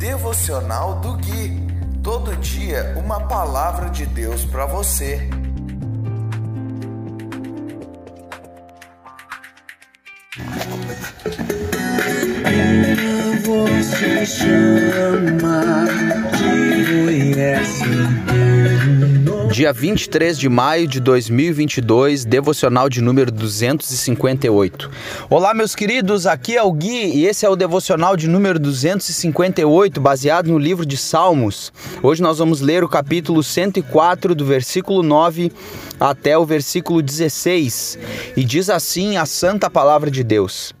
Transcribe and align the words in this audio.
Devocional 0.00 0.94
do 1.00 1.12
Gui. 1.18 1.60
Todo 2.02 2.34
dia 2.36 2.94
uma 2.96 3.20
palavra 3.20 3.90
de 3.90 4.06
Deus 4.06 4.46
para 4.46 4.64
você. 4.64 5.28
Você 13.44 14.24
chama 14.24 15.84
de 16.38 16.50
Dia 19.50 19.72
23 19.72 20.38
de 20.38 20.48
maio 20.48 20.86
de 20.86 21.00
2022, 21.00 22.24
devocional 22.24 22.88
de 22.88 23.00
número 23.00 23.32
258. 23.32 24.88
Olá, 25.28 25.52
meus 25.52 25.74
queridos, 25.74 26.24
aqui 26.24 26.56
é 26.56 26.62
o 26.62 26.70
Gui 26.70 27.16
e 27.16 27.26
esse 27.26 27.44
é 27.44 27.48
o 27.48 27.56
devocional 27.56 28.16
de 28.16 28.28
número 28.28 28.60
258, 28.60 30.00
baseado 30.00 30.46
no 30.46 30.58
livro 30.58 30.86
de 30.86 30.96
Salmos. 30.96 31.72
Hoje 32.00 32.22
nós 32.22 32.38
vamos 32.38 32.60
ler 32.60 32.84
o 32.84 32.88
capítulo 32.88 33.42
104, 33.42 34.36
do 34.36 34.44
versículo 34.44 35.02
9 35.02 35.50
até 35.98 36.38
o 36.38 36.46
versículo 36.46 37.02
16, 37.02 37.98
e 38.36 38.44
diz 38.44 38.70
assim 38.70 39.16
a 39.16 39.26
santa 39.26 39.68
palavra 39.68 40.12
de 40.12 40.22
Deus: 40.22 40.72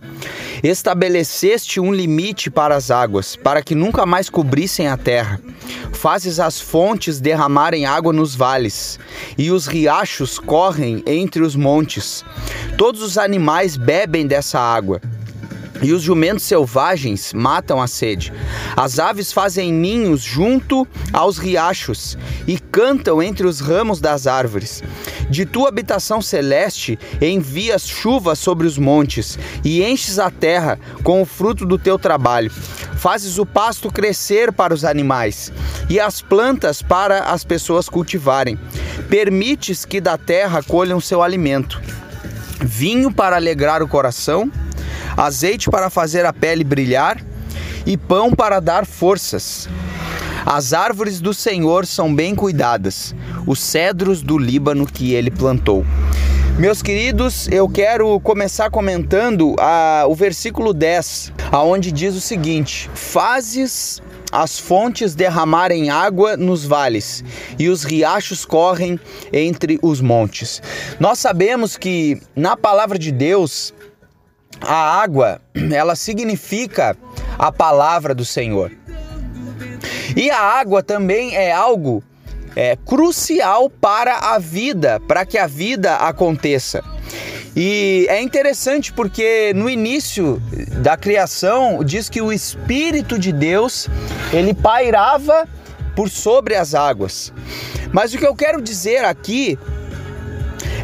Estabeleceste 0.62 1.80
um 1.80 1.92
limite 1.92 2.50
para 2.50 2.76
as 2.76 2.90
águas, 2.90 3.34
para 3.34 3.62
que 3.62 3.74
nunca 3.74 4.04
mais 4.04 4.28
cobrissem 4.28 4.88
a 4.88 4.96
terra. 4.96 5.40
Fazes 5.92 6.38
as 6.38 6.60
fontes 6.60 7.20
derramarem 7.20 7.86
água 7.86 8.12
nos 8.12 8.34
vales, 8.34 8.98
e 9.38 9.50
os 9.50 9.66
riachos 9.66 10.38
correm 10.38 11.02
entre 11.06 11.42
os 11.42 11.56
montes. 11.56 12.24
Todos 12.76 13.02
os 13.02 13.16
animais 13.16 13.76
bebem 13.76 14.26
dessa 14.26 14.58
água 14.58 15.00
e 15.82 15.92
os 15.92 16.02
jumentos 16.02 16.44
selvagens 16.44 17.32
matam 17.32 17.80
a 17.80 17.86
sede. 17.86 18.32
As 18.76 18.98
aves 18.98 19.32
fazem 19.32 19.72
ninhos 19.72 20.22
junto 20.22 20.86
aos 21.12 21.38
riachos 21.38 22.16
e 22.46 22.58
cantam 22.58 23.22
entre 23.22 23.46
os 23.46 23.60
ramos 23.60 24.00
das 24.00 24.26
árvores. 24.26 24.82
De 25.28 25.46
tua 25.46 25.68
habitação 25.68 26.20
celeste 26.20 26.98
envias 27.20 27.86
chuva 27.86 28.34
sobre 28.34 28.66
os 28.66 28.76
montes 28.78 29.38
e 29.64 29.82
enches 29.82 30.18
a 30.18 30.30
terra 30.30 30.78
com 31.02 31.22
o 31.22 31.26
fruto 31.26 31.64
do 31.64 31.78
teu 31.78 31.98
trabalho. 31.98 32.50
Fazes 32.50 33.38
o 33.38 33.46
pasto 33.46 33.90
crescer 33.90 34.52
para 34.52 34.74
os 34.74 34.84
animais 34.84 35.52
e 35.88 35.98
as 35.98 36.20
plantas 36.20 36.82
para 36.82 37.24
as 37.24 37.44
pessoas 37.44 37.88
cultivarem. 37.88 38.58
Permites 39.08 39.84
que 39.84 40.00
da 40.00 40.18
terra 40.18 40.62
colham 40.62 41.00
seu 41.00 41.22
alimento. 41.22 41.80
Vinho 42.60 43.10
para 43.10 43.36
alegrar 43.36 43.82
o 43.82 43.88
coração 43.88 44.50
azeite 45.20 45.68
para 45.68 45.90
fazer 45.90 46.24
a 46.24 46.32
pele 46.32 46.64
brilhar 46.64 47.22
e 47.84 47.94
pão 47.96 48.32
para 48.32 48.58
dar 48.58 48.86
forças. 48.86 49.68
As 50.46 50.72
árvores 50.72 51.20
do 51.20 51.34
Senhor 51.34 51.84
são 51.84 52.14
bem 52.14 52.34
cuidadas, 52.34 53.14
os 53.46 53.60
cedros 53.60 54.22
do 54.22 54.38
Líbano 54.38 54.86
que 54.86 55.12
ele 55.12 55.30
plantou. 55.30 55.84
Meus 56.58 56.80
queridos, 56.80 57.48
eu 57.48 57.68
quero 57.68 58.18
começar 58.20 58.70
comentando 58.70 59.54
a, 59.58 60.04
o 60.08 60.14
versículo 60.14 60.72
10, 60.72 61.32
aonde 61.52 61.92
diz 61.92 62.14
o 62.14 62.20
seguinte: 62.20 62.90
Fazes 62.94 64.00
as 64.32 64.58
fontes 64.58 65.14
derramarem 65.14 65.90
água 65.90 66.36
nos 66.36 66.64
vales 66.64 67.24
e 67.58 67.68
os 67.68 67.84
riachos 67.84 68.44
correm 68.44 68.98
entre 69.32 69.78
os 69.82 70.00
montes. 70.00 70.62
Nós 70.98 71.18
sabemos 71.18 71.76
que 71.76 72.20
na 72.34 72.56
palavra 72.56 72.98
de 72.98 73.10
Deus 73.10 73.74
a 74.60 75.00
água, 75.00 75.40
ela 75.72 75.94
significa 75.96 76.96
a 77.38 77.50
palavra 77.50 78.14
do 78.14 78.24
Senhor. 78.24 78.70
E 80.16 80.30
a 80.30 80.40
água 80.40 80.82
também 80.82 81.34
é 81.34 81.52
algo 81.52 82.02
é, 82.54 82.76
crucial 82.84 83.70
para 83.70 84.16
a 84.16 84.38
vida, 84.38 85.00
para 85.06 85.24
que 85.24 85.38
a 85.38 85.46
vida 85.46 85.96
aconteça. 85.96 86.82
E 87.54 88.06
é 88.08 88.20
interessante 88.20 88.92
porque 88.92 89.52
no 89.54 89.68
início 89.68 90.40
da 90.82 90.96
criação 90.96 91.82
diz 91.82 92.08
que 92.08 92.20
o 92.20 92.32
Espírito 92.32 93.18
de 93.18 93.32
Deus 93.32 93.88
ele 94.32 94.54
pairava 94.54 95.48
por 95.96 96.08
sobre 96.08 96.54
as 96.54 96.74
águas. 96.74 97.32
Mas 97.92 98.14
o 98.14 98.18
que 98.18 98.26
eu 98.26 98.36
quero 98.36 98.62
dizer 98.62 99.04
aqui 99.04 99.58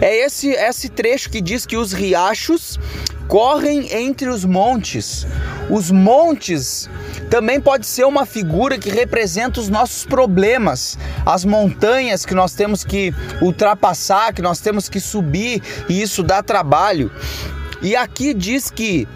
é 0.00 0.24
esse, 0.24 0.50
esse 0.50 0.88
trecho 0.88 1.30
que 1.30 1.40
diz 1.40 1.64
que 1.64 1.76
os 1.76 1.92
riachos 1.92 2.78
correm 3.28 3.92
entre 3.92 4.28
os 4.28 4.44
montes. 4.44 5.26
Os 5.68 5.90
montes 5.90 6.88
também 7.30 7.60
pode 7.60 7.86
ser 7.86 8.04
uma 8.04 8.24
figura 8.24 8.78
que 8.78 8.88
representa 8.88 9.60
os 9.60 9.68
nossos 9.68 10.04
problemas, 10.04 10.96
as 11.24 11.44
montanhas 11.44 12.24
que 12.24 12.34
nós 12.34 12.54
temos 12.54 12.84
que 12.84 13.12
ultrapassar, 13.42 14.32
que 14.32 14.42
nós 14.42 14.60
temos 14.60 14.88
que 14.88 15.00
subir, 15.00 15.62
e 15.88 16.00
isso 16.00 16.22
dá 16.22 16.42
trabalho. 16.42 17.10
E 17.82 17.96
aqui 17.96 18.32
diz 18.32 18.70
que, 18.70 19.08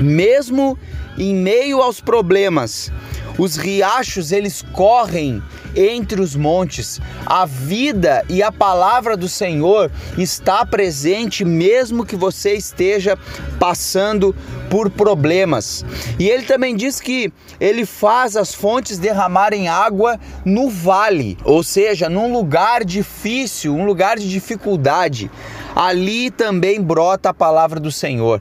mesmo 0.00 0.78
em 1.18 1.34
meio 1.34 1.80
aos 1.80 2.00
problemas, 2.00 2.92
os 3.38 3.56
riachos 3.56 4.32
eles 4.32 4.62
correm 4.72 5.42
entre 5.76 6.20
os 6.20 6.36
montes. 6.36 7.00
A 7.26 7.44
vida 7.44 8.24
e 8.28 8.42
a 8.42 8.52
palavra 8.52 9.16
do 9.16 9.28
Senhor 9.28 9.90
está 10.16 10.64
presente 10.64 11.44
mesmo 11.44 12.04
que 12.04 12.16
você 12.16 12.54
esteja 12.54 13.18
passando 13.58 14.34
por 14.70 14.90
problemas. 14.90 15.84
E 16.18 16.28
ele 16.28 16.44
também 16.44 16.76
diz 16.76 17.00
que 17.00 17.32
ele 17.60 17.84
faz 17.86 18.36
as 18.36 18.54
fontes 18.54 18.98
derramarem 18.98 19.68
água 19.68 20.18
no 20.44 20.68
vale, 20.68 21.36
ou 21.44 21.62
seja, 21.62 22.08
num 22.08 22.32
lugar 22.32 22.84
difícil, 22.84 23.74
um 23.74 23.84
lugar 23.84 24.18
de 24.18 24.28
dificuldade 24.28 25.30
ali 25.74 26.30
também 26.30 26.80
brota 26.80 27.30
a 27.30 27.34
palavra 27.34 27.80
do 27.80 27.90
Senhor. 27.90 28.40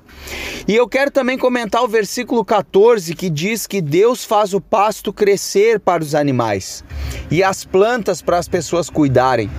E 0.67 0.75
eu 0.75 0.87
quero 0.87 1.11
também 1.11 1.37
comentar 1.37 1.83
o 1.83 1.87
versículo 1.87 2.43
14 2.45 3.15
que 3.15 3.29
diz 3.29 3.67
que 3.67 3.81
Deus 3.81 4.23
faz 4.23 4.53
o 4.53 4.61
pasto 4.61 5.11
crescer 5.11 5.79
para 5.79 6.03
os 6.03 6.15
animais 6.15 6.83
e 7.29 7.43
as 7.43 7.65
plantas 7.65 8.21
para 8.21 8.37
as 8.37 8.47
pessoas 8.47 8.89
cuidarem. 8.89 9.49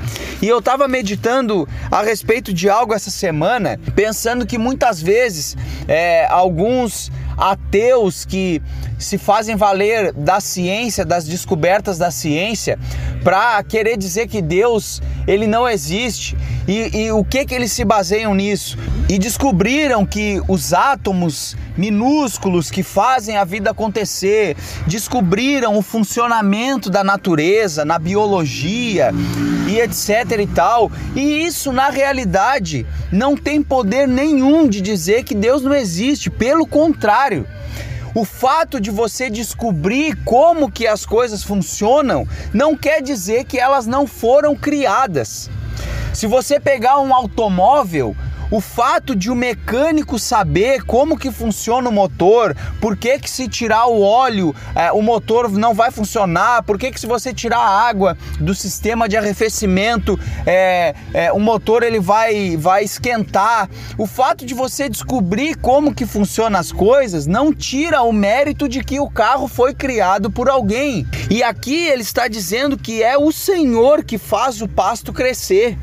E 0.41 0.49
eu 0.49 0.59
estava 0.59 0.87
meditando 0.87 1.67
a 1.91 2.03
respeito 2.03 2.53
de 2.53 2.69
algo 2.69 2.95
essa 2.95 3.11
semana, 3.11 3.79
pensando 3.95 4.47
que 4.47 4.59
muitas 4.59 5.01
vezes 5.01 5.57
é, 5.89 6.27
alguns 6.27 7.11
ateus 7.37 8.25
que 8.25 8.63
se 8.99 9.19
fazem 9.19 9.57
valer 9.57 10.13
da 10.13 10.41
ciência, 10.41 11.05
das 11.05 11.27
descobertas 11.27 11.99
da 11.99 12.11
ciência, 12.11 12.79
para 13.23 13.63
querer 13.63 13.97
dizer 13.97 14.29
que 14.29 14.41
Deus 14.41 15.03
ele 15.27 15.47
não 15.47 15.69
existe. 15.69 16.37
E, 16.67 17.05
e, 17.05 17.13
o 17.13 17.25
que 17.25 17.45
que 17.45 17.55
eles 17.55 17.73
se 17.73 17.85
baseiam 17.85 18.35
nisso? 18.35 18.79
E 19.09 19.19
descobriram 19.19 20.05
que 20.05 20.41
os 20.49 20.73
átomos 20.73 21.57
minúsculos 21.77 22.71
que 22.71 22.83
fazem 22.83 23.37
a 23.37 23.45
vida 23.45 23.71
acontecer, 23.71 24.57
descobriram 24.87 25.77
o 25.77 25.83
funcionamento 25.83 26.89
da 26.89 27.03
natureza, 27.03 27.85
na 27.85 27.99
biologia 27.99 29.11
e 29.69 29.81
etc 29.81 30.39
e 30.41 30.47
tal. 30.47 30.91
E 31.15 31.45
isso 31.45 31.73
na 31.73 31.91
realidade 31.91 32.87
não 33.11 33.37
tem 33.37 33.63
poder 33.63 34.07
nenhum 34.07 34.69
de 34.69 34.81
dizer 34.81 35.25
que 35.25 35.35
Deus 35.35 35.63
não 35.63 35.75
existe, 35.75 36.31
pelo 36.31 36.67
contrário. 36.67 37.47
O 38.15 38.25
fato 38.25 38.81
de 38.81 38.93
você 38.93 39.29
descobrir 39.29 40.17
como 40.25 40.71
que 40.71 40.87
as 40.87 41.05
coisas 41.05 41.43
funcionam 41.43 42.29
não 42.53 42.77
quer 42.77 43.03
dizer 43.03 43.45
que 43.45 43.59
elas 43.59 43.87
não 43.87 44.07
foram 44.07 44.55
criadas. 44.55 45.51
Se 46.13 46.29
você 46.29 46.61
pegar 46.61 47.01
um 47.01 47.13
automóvel, 47.13 48.17
o 48.51 48.61
fato 48.61 49.15
de 49.15 49.31
o 49.31 49.35
mecânico 49.35 50.19
saber 50.19 50.83
como 50.85 51.19
que 51.19 51.31
funciona 51.31 51.89
o 51.89 51.93
motor, 51.93 52.57
por 52.81 52.97
que 52.97 53.19
que 53.19 53.31
se 53.31 53.49
tirar 53.49 53.87
o 53.87 54.03
óleo 54.03 54.55
é, 54.75 54.93
o 54.93 55.03
motor 55.03 55.51
não 55.51 55.75
vai 55.75 55.91
funcionar, 55.91 56.63
por 56.63 56.79
que 56.79 56.91
que 56.91 57.01
se 57.01 57.07
você 57.07 57.33
tirar 57.33 57.59
a 57.59 57.89
água 57.89 58.17
do 58.41 58.55
sistema 58.55 59.09
de 59.09 59.17
arrefecimento 59.17 60.19
é, 60.47 60.95
é, 61.13 61.33
o 61.33 61.39
motor 61.39 61.83
ele 61.83 62.01
vai, 62.01 62.57
vai 62.57 62.85
esquentar. 62.85 63.69
O 63.99 64.07
fato 64.07 64.45
de 64.45 64.55
você 64.55 64.89
descobrir 64.89 65.57
como 65.57 65.95
que 65.95 66.07
funcionam 66.07 66.59
as 66.59 66.73
coisas 66.73 67.27
não 67.27 67.53
tira 67.53 68.03
o 68.03 68.13
mérito 68.13 68.69
de 68.69 68.83
que 68.83 69.01
o 69.01 69.09
carro 69.09 69.49
foi 69.49 69.75
criado 69.75 70.31
por 70.31 70.49
alguém. 70.49 71.07
E 71.31 71.43
aqui 71.43 71.87
ele 71.87 72.03
está 72.03 72.29
dizendo 72.29 72.77
que 72.77 73.03
é 73.03 73.17
o 73.17 73.33
Senhor 73.33 74.05
que 74.05 74.19
faz 74.19 74.61
o 74.61 74.69
pasto 74.69 75.13
crescer. 75.13 75.79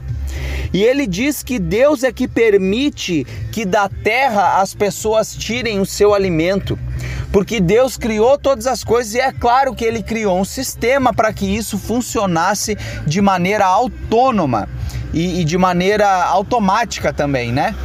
E 0.74 0.84
ele 0.84 1.06
diz 1.06 1.44
que 1.44 1.60
Deus 1.60 2.04
é 2.04 2.12
que 2.12 2.28
permite 2.28 3.26
que 3.52 3.66
da 3.66 3.90
terra 3.90 4.62
as 4.62 4.74
pessoas 4.74 5.36
tirem 5.36 5.80
o 5.80 5.86
seu 5.86 6.14
alimento. 6.14 6.80
Porque 7.32 7.60
Deus 7.60 7.98
criou 7.98 8.38
todas 8.38 8.68
as 8.68 8.84
coisas 8.84 9.14
e 9.14 9.20
é 9.20 9.32
claro 9.32 9.74
que 9.74 9.86
ele 9.86 10.04
criou 10.04 10.40
um 10.40 10.46
sistema 10.46 11.14
para 11.14 11.32
que 11.34 11.46
isso 11.46 11.78
funcionasse 11.78 12.78
de 13.06 13.22
maneira 13.22 13.66
autônoma 13.66 14.68
e, 15.14 15.42
e 15.42 15.44
de 15.44 15.58
maneira 15.58 16.08
automática 16.26 17.14
também, 17.14 17.52
né? 17.52 17.76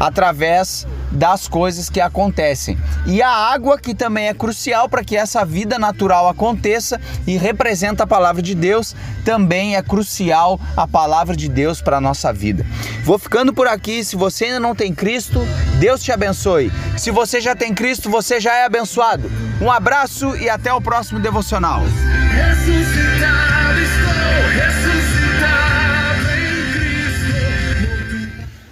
Através 0.00 0.86
das 1.12 1.46
coisas 1.46 1.88
que 1.88 2.00
acontecem. 2.00 2.78
E 3.06 3.22
a 3.22 3.30
água, 3.30 3.78
que 3.78 3.94
também 3.94 4.28
é 4.28 4.34
crucial 4.34 4.88
para 4.88 5.04
que 5.04 5.16
essa 5.16 5.44
vida 5.44 5.78
natural 5.78 6.28
aconteça 6.28 7.00
e 7.26 7.36
representa 7.36 8.04
a 8.04 8.06
palavra 8.06 8.42
de 8.42 8.54
Deus, 8.54 8.96
também 9.24 9.76
é 9.76 9.82
crucial 9.82 10.60
a 10.76 10.86
palavra 10.86 11.36
de 11.36 11.48
Deus 11.48 11.80
para 11.80 11.98
a 11.98 12.00
nossa 12.00 12.32
vida. 12.32 12.64
Vou 13.04 13.18
ficando 13.18 13.52
por 13.52 13.66
aqui. 13.66 14.04
Se 14.04 14.16
você 14.16 14.46
ainda 14.46 14.60
não 14.60 14.74
tem 14.74 14.94
Cristo, 14.94 15.40
Deus 15.78 16.02
te 16.02 16.10
abençoe. 16.12 16.72
Se 16.96 17.10
você 17.10 17.40
já 17.40 17.54
tem 17.54 17.74
Cristo, 17.74 18.10
você 18.10 18.40
já 18.40 18.54
é 18.54 18.64
abençoado. 18.64 19.30
Um 19.60 19.70
abraço 19.70 20.36
e 20.36 20.48
até 20.48 20.72
o 20.72 20.80
próximo 20.80 21.20
devocional. 21.20 21.82